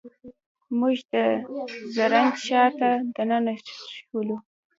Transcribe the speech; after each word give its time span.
موږ 0.79 0.95
د 1.11 1.13
زرنج 1.95 2.33
ښار 2.45 2.71
ته 2.79 2.89
دننه 3.15 3.53
شولو. 4.03 4.37